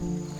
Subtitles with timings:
[0.00, 0.37] 嗯。